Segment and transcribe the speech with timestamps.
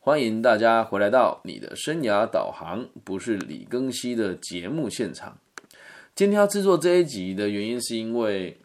[0.00, 5.36] 欢迎大家回来到你的生涯导航，不是李更新的节目现场。
[6.14, 8.56] 今天要制作这一集的原因，是因为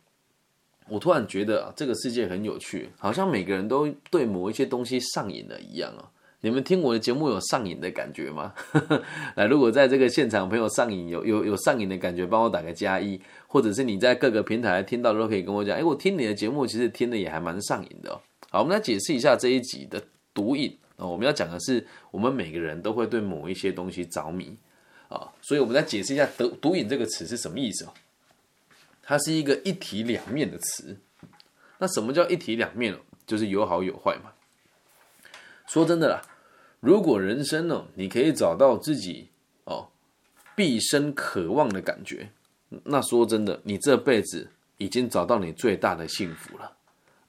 [0.88, 6.08] 我突然觉得啊，这个世界很有趣，好像每个人都对某一些东西上瘾了一样啊。
[6.42, 8.54] 你们听我的节目有上瘾的感觉吗？
[9.36, 15.76] 来，如果在这个现场朋友上瘾，有有有上瘾的感觉，帮我打个加一，或者是你在各个平台听到都可以跟我讲。
[15.76, 18.22] 哎，我听你的节目，其实听的也还蛮上瘾的。
[18.52, 20.02] 好，我们来解释一下这一集的
[20.34, 20.78] 毒瘾。
[20.98, 24.56] 啊，我们要讲的是，我们每个人都会对某一些东西着迷
[25.10, 27.94] 啊，所以我们来解释一下“毒毒瘾”这个词是什么意思哦。
[29.02, 30.98] 它是一个一体两面的词。
[31.80, 34.32] 那什么叫一体两面就是有好有坏嘛。
[35.68, 36.22] 说真的啦，
[36.80, 39.30] 如果人生呢，你可以找到自己
[39.66, 39.90] 哦
[40.56, 42.30] 毕生渴望的感觉，
[42.86, 46.78] 那说真的，你这辈子已经找到你最大的幸福了。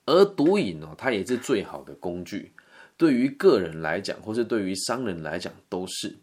[0.07, 2.53] 而毒瘾哦，它也是最好的工具。
[2.97, 6.17] 对于个人来讲，或是对于商人来讲，都是。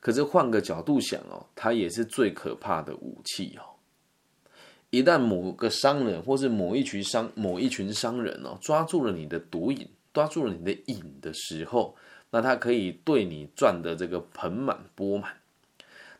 [0.00, 3.76] 可是换个角度想哦，它也是最可怕的武器哦。
[4.90, 11.94] 一旦某个商人，或是某一群商某一群商人哦，抓住了你的毒瘾，抓住了你的瘾的时候，
[12.30, 15.32] 那他可以对你赚的这个盆满钵满。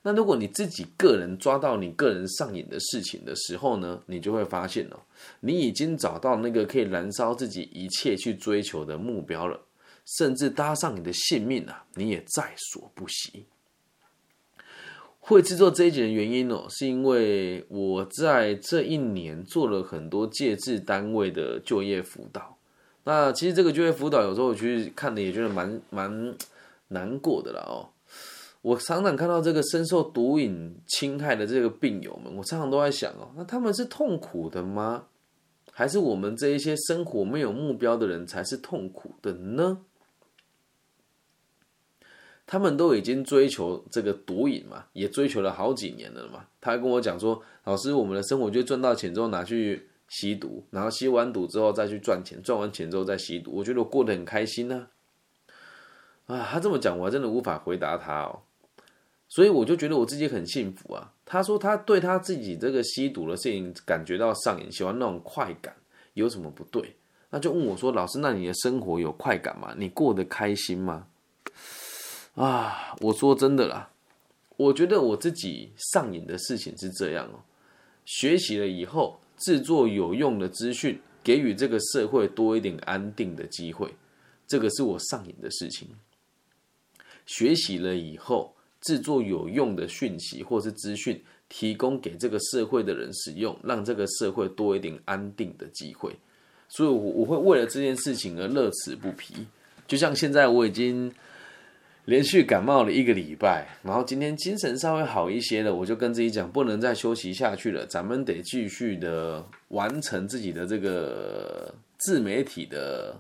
[0.03, 5.00] 那如果你自己个人抓到你个人上瘾的事情的时候呢，你就会发现哦，
[5.41, 9.60] 你已经找到那个可以燃烧自己一切去追求的目标了。
[10.05, 13.47] 甚至搭上你的性命啊，你也在所不惜。
[15.19, 22.56] 会制作这一集的原因哦，是因为我在这一年做了很多介质单位的就业辅导。
[23.05, 26.34] 那其实这个就业辅导有时候我去看的也觉得蛮蛮
[26.89, 27.89] 难过的啦哦。
[28.62, 35.05] 我常常看到这个深受毒瘾侵害的这个病友们，我常常都在想哦，那他们是痛苦的吗？
[35.73, 39.78] 还是我们这一些生活没有目标的人才是痛苦的呢？
[42.51, 46.45] 他们都已经追求这个毒瘾嘛，也追求了好几年了嘛。
[46.61, 53.53] 他还跟我讲说：“老师，我们的生活就赚到钱之后拿去吸毒，然后吸完毒之后再去赚钱，赚完钱之后再吸毒。
[53.53, 54.89] 我觉得我过得很开心呢。”
[56.27, 58.41] 啊，他这么讲，我还真的无法回答他哦。
[59.28, 61.12] 所以我就觉得我自己很幸福啊。
[61.25, 65.72] 他说他对他自己这个吸毒的事情感觉到上瘾，喜欢那种快感，
[66.15, 66.97] 有什么不对？
[67.31, 69.72] 那就问我说：“老师，那你的生活有快感吗？
[69.78, 71.06] 你过得开心吗？”
[72.34, 73.91] 啊，我说真的啦，
[74.56, 77.41] 我觉得我自己上瘾的事情是这样哦。
[78.06, 83.94] 学习了以后，制作有用的资讯，给予这个社会多一点安定的机会，
[84.46, 85.88] 这个是我上瘾的事情。
[87.26, 96.16] 学习了以后，制作有用的讯息或是资讯，提供给这个社会的人使用，让这个社会多一点安定的机会。
[96.68, 99.47] 所以，我我会为了这件事情而乐此不疲。
[99.86, 101.12] 就像现在，我已经。
[102.06, 113.15] 连续感冒了一个礼拜，然后今天精神稍微好一些了，我就跟自己讲，不能再休息下去了，咱们得继续的完成自己的这个自媒体的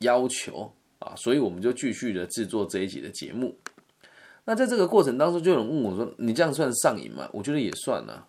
[0.00, 3.56] 要求啊，所以我们就继续的制作这一集的节目。
[4.44, 8.26] 那在这个过程当中，就有人问我说：“你这样算上瘾吗？”我觉得也算啊，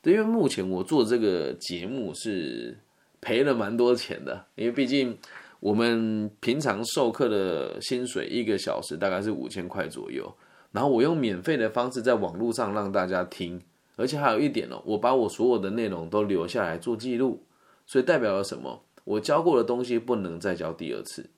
[0.00, 2.78] 对，因为目前我做这个节目是
[3.20, 5.18] 赔了蛮多钱的，因为毕竟。
[5.60, 10.34] 我们平常授课的薪水一个小时大概是五千块左右，
[10.72, 13.60] 然后我用免费的方式在网络上让大家听，
[13.96, 17.44] 而且还有一点哦，我把我所有的内容都留下来做记录，
[17.86, 18.82] 所以代表了什么？
[19.04, 21.28] 我教过的东西不能再教第二次。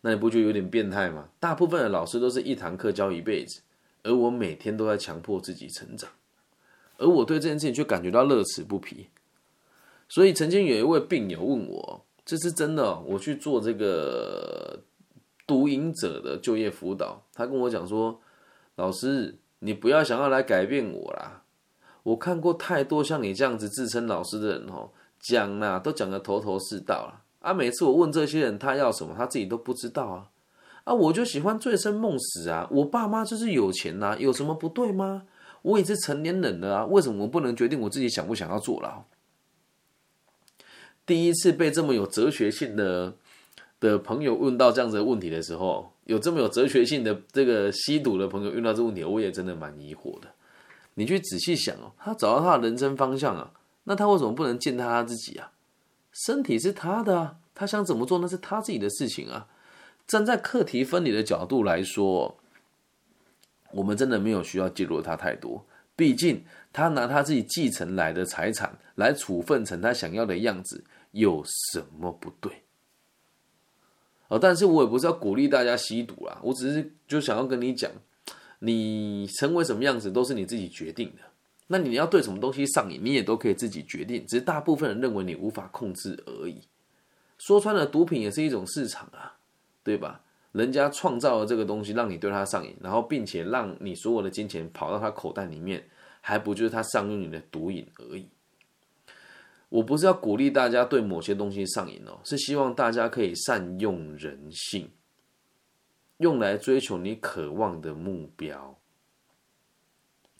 [0.00, 1.28] 那你不觉得有点变态吗？
[1.38, 3.60] 大部分的老师都是一堂课教一辈子，
[4.02, 6.08] 而我每天都在强迫自己成长，
[6.96, 9.08] 而我对这件事情却感觉到乐此不疲。
[10.08, 14.80] 所以曾经有一位病友问我：“这是真的？”我去做这个
[15.46, 18.18] 毒瘾者的就业辅导，他跟我讲说
[18.76, 21.42] ：“老师，你不要想要来改变我啦！
[22.04, 27.52] 我看过太多像你这样子自称老师的人哦，讲呐都讲的头头是道了啊！
[27.52, 30.30] 每次我问这些人他要什么，他自己都不知道啊！
[30.84, 32.66] 啊，我就喜欢醉生梦死啊！
[32.70, 35.24] 我爸妈就是有钱呐，有什么不对吗？
[35.60, 39.04] 我也是成年人了啊，为什么我不能决定我自己想不想要坐牢？”
[41.08, 43.14] 第一次被这么有哲学性的
[43.80, 50.28] 的朋友问到这样子的问题的时候，有这么有哲学性的这个吸毒的朋友遇到这问题，我也真的蛮疑惑的。
[50.94, 53.52] 你去仔细想哦，他找到他的人生方向啊，
[53.84, 55.52] 那他为什么不能践踏他自己啊？
[56.12, 59.46] 身体是他的啊，他想怎么做那是他自己的事情啊。
[60.06, 62.36] 站在课题分离的角度来说，
[63.72, 65.64] 我们真的没有需要介入他太多。
[65.96, 70.84] 毕竟他拿他自己继承来的财产来处分成他想要的样子。
[71.12, 72.62] 有什么不对
[74.28, 77.90] 哦，但是我也不是要鼓励大家吸毒啦，我只是就想要跟你讲，
[78.58, 81.22] 你成为什么样子都是你自己决定的。
[81.68, 86.62] 那你要对什么东西上瘾，你也都可以自己决定，只是大部分人认为你无法控制而已。
[87.38, 89.36] 说穿了，毒品也是一种市场啊，
[89.82, 90.22] 对吧？
[90.52, 95.86] 人家创造了这个东西，让你对它上瘾，然后并且让你所有的金钱跑到他口袋里面，
[96.20, 98.26] 还不就是他上用你的毒瘾而已？
[99.68, 104.90] 我不是要鼓励大家对某些东西上瘾哦，是希望大家可以善用人性，
[106.18, 108.78] 用来追求你渴望的目标，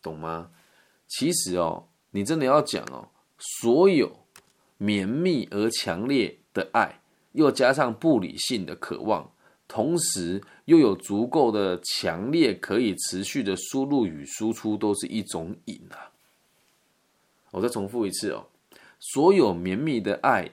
[0.03, 0.51] 懂吗？
[1.07, 3.09] 其实哦，你真的要讲哦，
[3.39, 4.25] 所有
[4.77, 7.01] 绵密而强烈的爱，
[7.33, 9.33] 又加上不理性的渴望。
[9.67, 16.11] 同时又有足够的强烈可以持续的输入与输出，都是一种瘾啊！
[17.51, 18.47] 我再重复一次哦，
[18.99, 20.50] 所有绵密的爱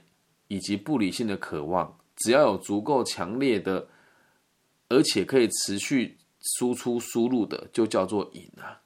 [0.48, 3.88] 以及不理性的渴望，只要有足够强烈的，
[4.90, 6.18] 而且可以持续
[6.58, 8.82] 输出输入的，就叫做瘾啊！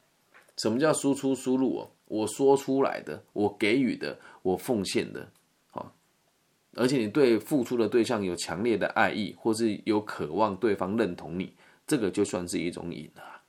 [0.57, 1.91] 什么叫输出输入哦？
[2.05, 5.31] 我说出来的，我给予的，我奉献的。
[6.75, 11.51] 而且你对付出的对象有强烈的爱意，或是有渴望对方认同你，
[11.87, 13.41] 这个就算是一种瘾啊，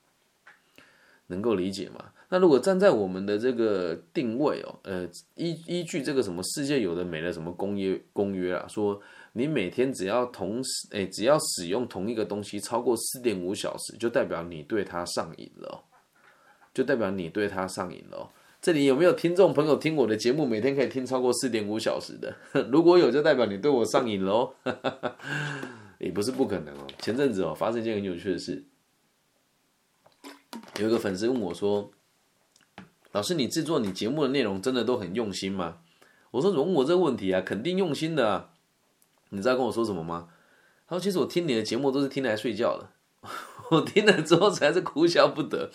[1.27, 2.11] 能够理解吗？
[2.33, 5.05] 那如果站在我们的这个定位哦，呃，
[5.35, 9.01] 依依据这个什么世界有的没的什么公约公约啊，说
[9.33, 15.83] 你每天只要同时哎，只要使用同一个东西超过四点五小时，就代表你对它上瘾了，
[16.73, 18.31] 就代表你对它上瘾了。
[18.61, 22.33] 这里有没有听众朋友听我的节目，每天可以听超过四点五小时的？
[22.71, 24.53] 如果有，就代表你对我上瘾喽。
[25.99, 26.87] 也不是不可能哦。
[26.99, 28.63] 前阵子哦，发生一件很有趣的事，
[30.79, 31.91] 有一个粉丝问我说
[33.11, 35.77] ：“老师，你制作你节目的内容真的都很用心吗？”
[36.31, 38.49] 我说：“问我这个问题啊，肯定用心的啊。”
[39.29, 40.27] 你知道跟我说什么吗？
[40.87, 42.89] 他说：“其实我听你的节目都是听来睡觉的。”
[43.69, 45.69] 我听了之后才是哭笑不得。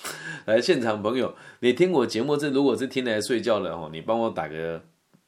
[0.45, 4.83] 来，现场朋友，你听我节目是如果是听来睡觉的哦，你帮我打个，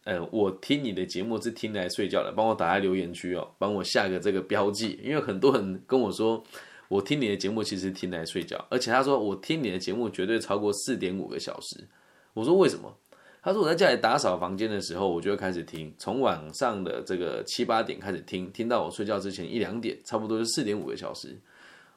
[0.05, 6.45] 呃，我听你的节目是听来睡觉的，帮我打在留言区哦，帮我下个这个标记，因为很多人跟我说，
[6.89, 11.87] 我听你的节目其实听来睡觉，而且他说我听你的节目绝对超过四点五个小时。
[12.35, 12.97] 我说为什么？
[13.41, 21.39] 他说我在家里打扫房间的时候，我就会开始听，从晚上的这个七八点开始听，听到我睡觉之前一两点，差不多是四点五个小时。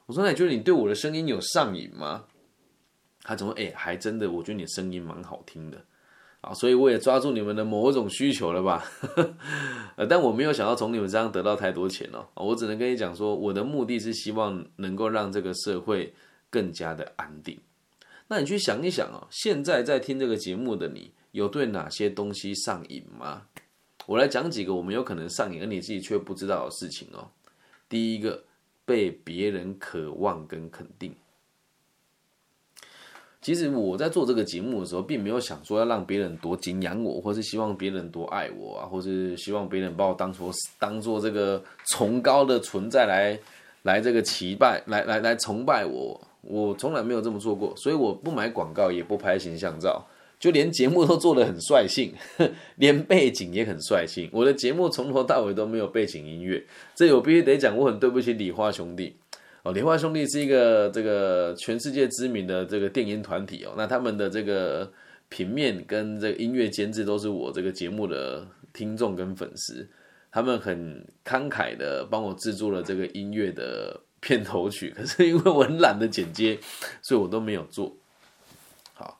[0.05, 2.25] 我说：“那你觉得你对我的声音有上瘾吗？”
[3.23, 5.83] 他怎么哎，还真的，我觉得你声音蛮好听的
[6.41, 8.83] 啊，所以我也抓住你们的某种需求了吧？
[9.95, 16.13] 呃，但我没有想到从你们身上得到太多钱哦，我只能跟你讲说，我的目的是希望能够让这个社会
[16.49, 17.59] 更加的安定。
[18.27, 23.43] 那你去想一想哦，现在在听这个节目的你，有对哪些东西上瘾吗？
[24.07, 27.29] 我来讲几个我们有可能上瘾而你自己却不知道的事情哦。
[27.87, 28.43] 第一个。
[28.83, 31.15] 被别人渴望跟肯定，
[33.41, 43.39] 其实我在做这个节目的时候，并没有想说要让别人多敬仰我，或是希望别人多爱我啊，或是希望别人把我当做当做这个崇高的存在来
[43.81, 46.19] 来这个祈拜，来来来崇拜我。
[46.41, 50.05] 我从来没有这么做过，所以我不买广告，也不拍形象照。
[50.39, 52.13] 就连节目都做得很率性，
[52.77, 54.27] 连背景也很率性。
[54.33, 56.63] 我的节目从头到尾都没有背景音乐，
[56.95, 59.15] 这我必须得讲，我很对不起李花兄弟
[59.63, 59.71] 哦。
[59.73, 64.91] 莲花兄弟是一个这个全世界知名的这个电音团体哦，那他们的这个
[65.29, 69.89] 平面跟这个音乐监制都是我这个节目的听众跟粉丝，
[70.31, 76.59] 他们很慷慨的帮我制作了这个音乐的片头曲，可是因为我很懒得剪接，
[77.01, 77.95] 所以我都没有做
[78.93, 79.19] 好。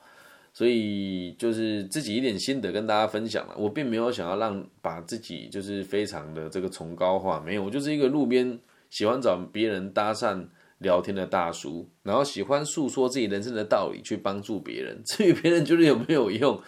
[0.53, 3.55] 所以就是自己一点心得跟大家分享了。
[3.57, 8.59] 我并没有想要让把自己就是非常的这个崇高化，没有，我就是一个路边
[8.91, 10.45] 喜欢找别人搭讪
[10.77, 15.01] 聊天的大叔，然后喜欢诉说自己人生的道理去帮助别人。
[15.07, 16.61] 至于别人觉得有没有用，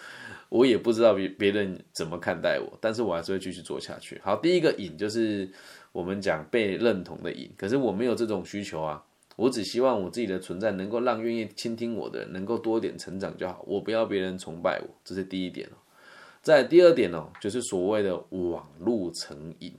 [0.49, 4.19] 我也不知道别别人怎么看待我，但是我还是会继续做下去。
[4.23, 5.47] 好，第一个瘾就是
[5.91, 9.03] 我们讲被认同的瘾，可是我没有这种需求啊。
[9.35, 15.77] 我只希望我自己的存在能够让愿意倾听我的人能够多点成长就好，我不要别人崇拜我，这是第一点哦。
[16.43, 19.73] 在第二点哦，就是所谓的网络成瘾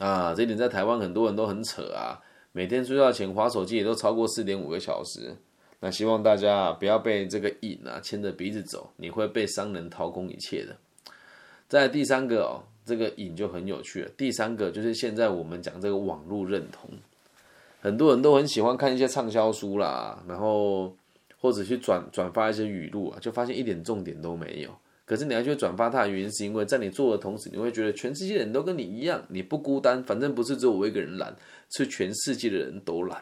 [0.00, 2.18] 啊，这点在台湾很多人都很扯啊，
[2.52, 5.36] 每天睡觉前划手机也都超过四点五个小时。
[5.80, 10.74] 那希望大家不要被这个瘾啊牵着鼻子走，你会被商人掏空一切的。
[11.68, 14.10] 在第三个哦，这个瘾就很有趣了。
[14.16, 16.88] 第三个就是现在我们讲这个网络认同。
[17.82, 20.94] 很多人都很喜欢看一些畅销书啦，然后
[21.40, 24.70] 或者去转转发一些语录啊，就发现一点重点都没有。
[25.10, 31.34] 可是你要去转发它的原因，是因为在你做的同时，你会觉得全世界的人都跟你一样，你不孤单，反正不是只有我一个人懒，
[31.72, 33.20] 是全世界的人都懒。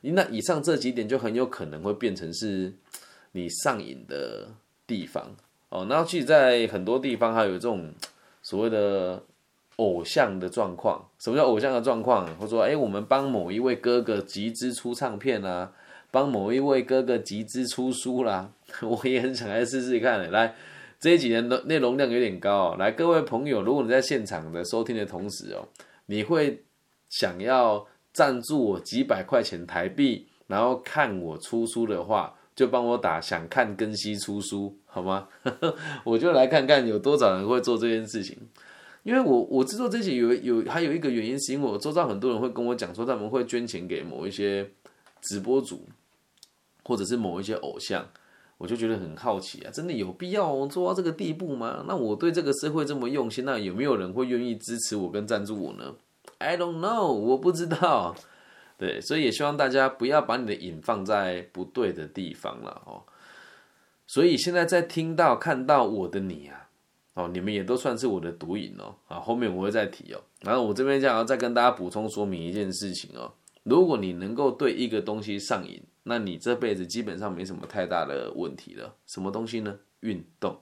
[0.00, 2.72] 那以上这几点就很有可能会变成是
[3.30, 4.48] 你上瘾的
[4.84, 5.30] 地方
[5.68, 5.86] 哦。
[5.88, 7.88] 然后其实，在很多地方还有这种
[8.42, 9.22] 所谓的
[9.76, 11.08] 偶像的状况。
[11.20, 12.26] 什么叫偶像的状况？
[12.36, 15.72] 或者说，哎，我们帮某一位哥哥集资出唱片啊，
[16.10, 18.50] 帮某一位哥哥集资出书啦。
[18.82, 20.28] 我也很想来试试看。
[20.32, 20.56] 来，
[20.98, 22.74] 这一集的内容量有点高。
[22.76, 25.68] 来，各位朋友，如果你在现场的收听的同时哦，
[26.06, 26.64] 你会
[27.08, 27.86] 想要。
[28.16, 35.28] 赞助我几百块钱台币，然后看我出书的话，就帮我打想看根西出书，好吗？
[36.02, 38.34] 我就来看看有多少人会做这件事情。
[39.02, 44.66] 因为我我制作这些有有还有一个原因，是因为我周遭很多人会跟我讲说，他们会捐钱给某一些
[45.20, 45.86] 直播主，
[46.84, 48.02] 或者是某一些偶像，
[48.58, 51.84] 我就觉得很好奇啊，真的有必要做到这个地步吗？
[51.86, 55.94] 那我对这个社会这么用心，那有没有人会愿意支持我跟赞助我呢
[56.38, 58.14] ？I don't know，我不知道。
[58.78, 63.02] 对，所以也希望大家不要把你的瘾放在不对的地方了哦。
[64.06, 66.68] 所以现在在听到看到我的你啊，
[67.14, 68.94] 哦，你们也都算是我的毒瘾哦。
[69.08, 70.20] 啊，后面我会再提哦。
[70.42, 73.32] 然后我这边想要再跟大家补充说明一件事情哦。
[73.64, 78.94] 如果你能够对一个东西上瘾，那你这辈子基本上没什么太大的问题了。
[79.06, 79.76] 什么东西呢？
[80.00, 80.60] 运动，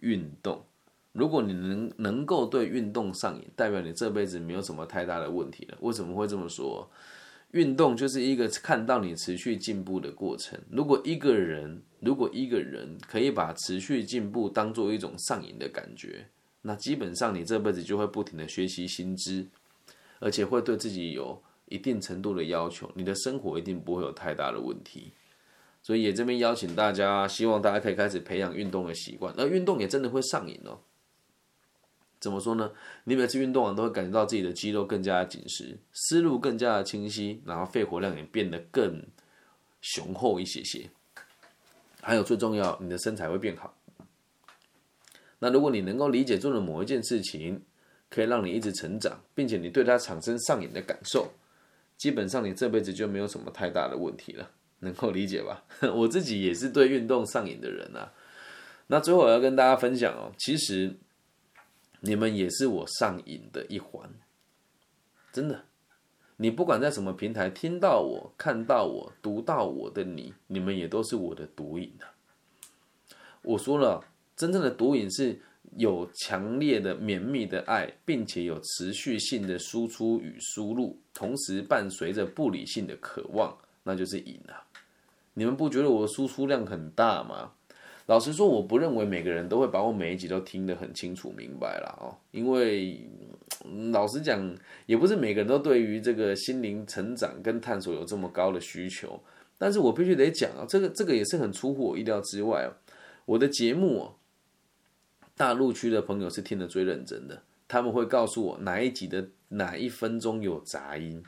[0.00, 0.62] 运动。
[1.12, 5.78] 如果你能能够对运动上瘾，代表你这辈子没有什么太大的问题了。
[5.80, 6.90] 为什么会这么说？
[7.52, 10.60] 运动就是一个看到你持续进步的过程。
[10.70, 16.26] 如果一个人，如果一个人可以把持续进步当做一种上瘾的感觉，
[16.60, 19.46] 那基本上你这辈子就会不停的学习新知，
[20.18, 25.12] 而且会对自己有一定程度的要求，你的生活一定不会有太大的问题。
[25.82, 30.78] 所以也这边邀请大家，希望大家可以开始培养运动的习惯，而运动也真的会上瘾哦。
[32.18, 32.72] 怎么说呢？
[33.04, 39.04] 你每次运动完都会感觉到自己的肌肉更加紧实，思路更加的清晰，然后肺活量也变得更
[39.80, 40.88] 雄厚一些些。
[42.00, 43.76] 还有最重要，你的身材会变好。
[45.38, 47.62] 那如果你能够理解做的某一件事情
[48.08, 51.30] 可以让你一直成长，并且你对它产生上瘾的感受，
[51.96, 54.50] 基本上你这辈子就没有什么太大的问题了。
[54.80, 55.64] 能够理解吧？
[55.94, 58.12] 我自己也是对运动上瘾的人啊。
[58.88, 60.94] 那最后我要跟大家分享哦，其实。
[62.00, 64.08] 你们也是我上瘾的一环，
[65.32, 65.64] 真的。
[66.36, 72.12] 你不管在什么平台听到我、看到我、读到我的你，你们也都是我的毒瘾啊！
[73.42, 74.04] 我说了，
[74.36, 75.40] 真正的毒瘾是
[75.76, 84.64] 有强烈的绵密的爱，并且有持续性的输出与输入，同时伴随着不理性的渴望，那就是瘾啊！
[85.34, 87.52] 你们不觉得我的输出量很大吗？
[88.06, 93.00] 老实说，我不认为每个人都会把我每一集都听得很清楚明白了哦，因为
[93.90, 94.56] 老实讲，
[94.86, 99.20] 也不是每个人都对于这个心灵成长跟探索有这么高的需求。
[99.58, 102.72] 但是我必须得讲啊，这个这个也是很出乎我意料之外哦。
[103.24, 104.12] 我的节目，
[105.36, 111.22] 大陆区的朋友是听得最认真的，他们会告诉我哪一集的哪一分钟有杂音，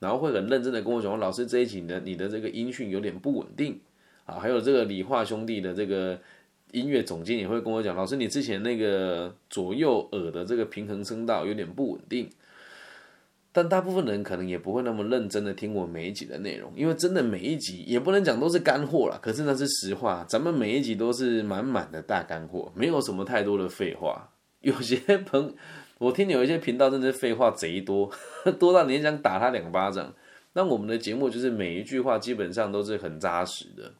[0.00, 3.80] 然后会很认真的跟我讲，老师这一集的你的这个音讯有点不稳定。
[4.26, 6.18] 啊，还有这个理化兄弟的这个
[6.72, 12.28] 音乐总监也会跟我讲，老师，你之前那个左右耳的这个平衡声道有点不稳定。
[13.56, 24.28] 但大部分人可能也不会那么认真的听我每一集的内容，因为真的每一集也不能讲都是干货了，可是那是实话，咱们每一集都是满满的大干货，没有什么太多的废话。
[24.60, 25.54] 有些朋，
[25.98, 28.10] 我听有一些频道真的废话贼多，
[28.58, 30.12] 多到你想打他两巴掌。
[30.54, 33.94] 那我们的节目就是每一句话基本上都是很扎实的。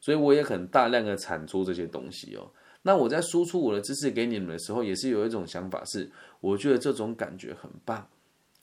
[0.00, 2.50] 所以我也很大量的产出这些东西哦。
[2.82, 8.06] 那我在输出我的知识给你们的时候，也是有一种想法，是我觉得这种感觉很棒。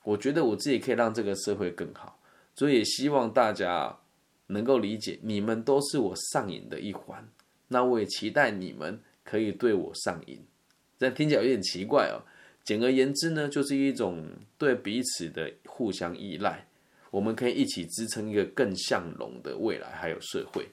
[0.09, 2.19] 我觉得我自己可以让这个社会更好，
[2.55, 3.95] 所以也希望大家
[4.47, 7.27] 能够理解，你们都是我上瘾的一环。
[7.67, 10.43] 那我也期待你们可以对我上瘾。
[10.97, 12.25] 这听起来有点奇怪哦。
[12.63, 14.25] 简而言之呢，就是一种
[14.57, 16.65] 对彼此的互相依赖，
[17.11, 20.67] 我们可以一起支撑一个更向荣的未来，还有社会。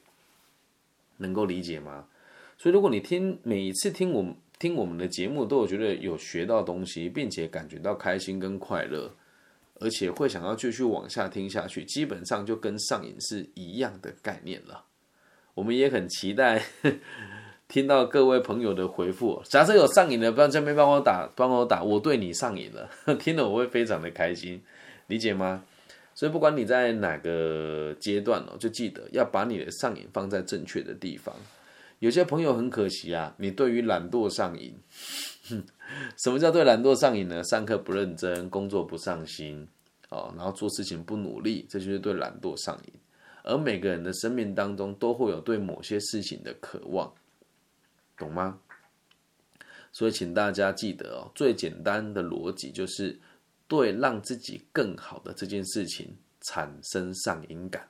[1.19, 2.07] 能够理解吗？
[2.57, 9.15] 所以，如果你听每一次听我听我们的节目，都有觉得有学到东西，并且感觉到开心跟快乐，
[9.81, 14.85] 而且会想要继续往下听下去，基本上就跟上瘾是一样的概念了。
[15.55, 16.63] 我们也很期待
[17.69, 19.43] 听到各位朋友的回复。
[19.45, 24.63] 假设有上瘾的，不要这边帮我打，帮我打，我对你上瘾了， 听了我会非常的开心，
[25.09, 25.65] 理解吗？
[26.15, 31.35] 所以不管你在哪个阶段哦，就记得要把你的上瘾放在正确的地方。
[31.99, 34.75] 有些朋友很可惜啊，你对于懒惰上瘾。
[36.17, 37.43] 什么叫对懒惰上瘾呢？
[37.45, 39.67] 上课不认真，工作不上心，
[40.11, 42.93] 哦，然后做事情不努力，这就是对懒惰上瘾。
[43.45, 47.13] 而每个人的生命当中都会有对某些事情的渴望，
[48.17, 48.59] 懂吗？
[49.93, 53.19] 所以，请大家记得哦，最简单的逻辑就是
[53.69, 57.89] 对让自己更好的这件事情产生上瘾感，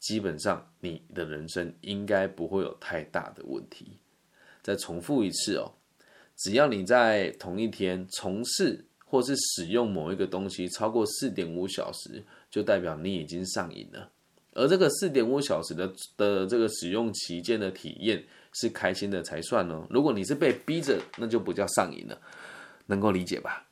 [0.00, 3.98] 基本上你的人生应该不会有太大的问题。
[4.62, 5.75] 再重复一次哦。
[6.36, 14.10] 只要你在同一天从事或是使用某一个东西超过四点五小时，就代表你已经上瘾了。
[14.52, 19.86] 而这个四点五小时的的这个使用期间的体验是开心的才算哦。
[19.88, 22.18] 如果你是被逼着，那就不叫上瘾了，
[22.86, 23.66] 能够理解吧？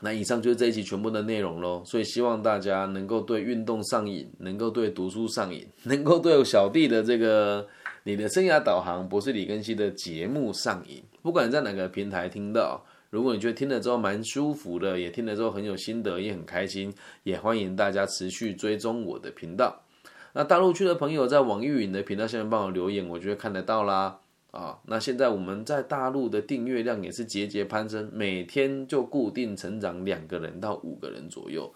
[0.00, 1.82] 那以上就是这一期全部的内容喽。
[1.86, 7.66] 所以希望大家能够对运动上瘾，能够对读书上瘾，能够对小弟的这个。
[8.06, 16.94] 你的生涯导航不是李根熙的节目上瘾，不管在哪个平台听到，如果你觉得听了之后蛮舒服的，也听了之后很有心得，也很开心，
[17.24, 19.82] 也欢迎大家持续追踪我的频道。
[20.34, 24.20] 那大陆区的朋友在网易云的频道下面帮我留言，我就会看得到啦。
[24.52, 31.74] 啊，那现在我们在大陆的订阅量也是节节攀升，每天就固定成长两个人到五个人左右，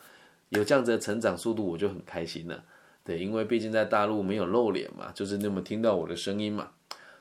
[0.51, 2.63] 有这样子的成长速度，我就很开心了。
[3.05, 6.71] 对，因为毕竟在大陆没有露脸嘛，就是那么听到我的声音嘛。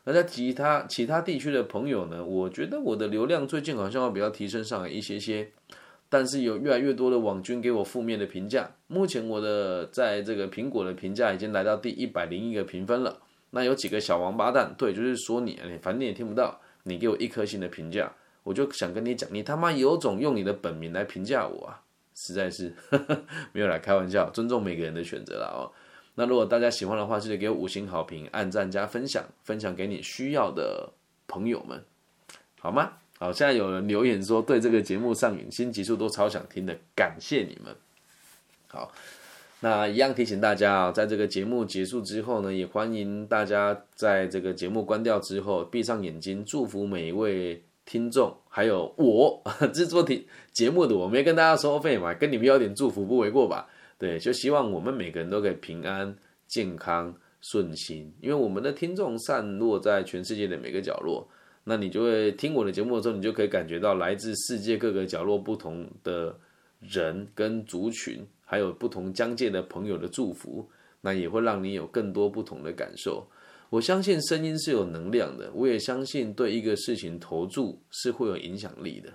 [0.03, 2.24] 那在其他其他地区的朋友呢？
[2.24, 5.51] 我觉得我的流量最近好像要比较提升上来一些些，
[6.07, 8.71] 但是有越来越多的网军给我负面的评价。
[8.88, 13.19] 目前我的在这个苹果的评价已经来到第一百零一个评分了。
[13.51, 18.12] 那有几个小王八蛋，对，就是说你，反正你也听不到，你给我一颗星的评价，
[18.43, 21.81] 我就想跟你讲，你他妈有种用你的本名来评价我啊！
[22.19, 22.73] 实在是
[23.53, 25.71] 没有来开玩笑，尊重每个人的选择了哦。
[26.15, 30.91] 那如果大家喜欢的话，记得给五星好评、按赞加分享，分享给你需要的
[31.27, 31.81] 朋友们，
[32.59, 32.91] 好吗？
[33.17, 37.73] 好，现在有人留言说对这个节目上瘾，新集数都超想听的，感谢你们。
[38.67, 38.91] 好，
[39.61, 49.41] 那一样提醒大家啊，在这个节目结束之后呢，也欢迎大家在这个节目关掉之后，闭上眼睛，祝福每一位听众，还有我
[49.73, 53.67] 制作题节目的我，没跟大家收费嘛，跟你们要点祝福不为过吧？
[53.97, 61.27] 对，就希望我们每个人都可以平安、健康、顺心，因为我们的听众散落在全世界的每个角落，
[61.63, 66.37] 那你就会听我的节目的时候，你就可以感觉到来自世界各个角落不同的
[66.79, 70.69] 人跟族群，还有不同疆界的朋友的祝福，
[71.01, 73.25] 那也会让你有更多不同的感受。
[73.70, 79.14] 我相信声音是有能量的，我也相信对一个事情投注是会有影响力的，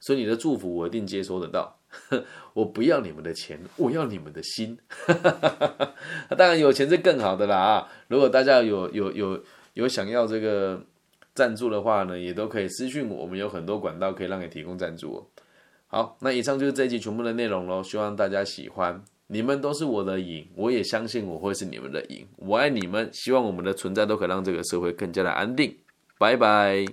[0.00, 1.78] 所以你的祝福我一定接收得到。
[2.54, 4.76] 我不要你们的钱，我要你们的心。
[6.36, 7.88] 当然有钱是更好的啦啊！
[8.08, 9.44] 如果大家有有有
[9.74, 10.84] 有想要这个
[11.34, 15.24] 赞助的话呢，也都可以私信我，我们有很多管道可以让你提供赞助。
[15.86, 19.04] 好，那以上就是这一集全部的内容喽，希望大家喜欢。
[19.28, 22.26] 你们都是我的影，我也相信我会是你们的影。
[22.36, 25.76] 我爱你们，希望我们的存在都可以让这个社会更加的安定。
[26.18, 26.84] 拜拜。